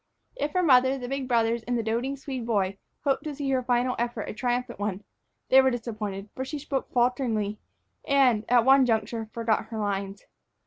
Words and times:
If 0.35 0.53
her 0.53 0.63
mother, 0.63 0.97
the 0.97 1.07
big 1.07 1.27
brothers, 1.27 1.61
and 1.67 1.77
the 1.77 1.83
doting 1.83 2.17
Swede 2.17 2.43
boy 2.47 2.79
hoped 3.03 3.23
to 3.25 3.35
see 3.35 3.51
her 3.51 3.61
final 3.61 3.95
effort 3.99 4.27
a 4.27 4.33
triumphant 4.33 4.79
one, 4.79 5.03
they 5.49 5.61
were 5.61 5.69
disappointed, 5.69 6.27
for 6.33 6.43
she 6.43 6.57
spoke 6.57 6.91
falteringly 6.91 7.59
and, 8.07 8.43
at 8.49 8.65
one 8.65 8.87
juncture, 8.87 9.29
forgot 9.31 9.65
her 9.65 9.77
lines. 9.77 10.23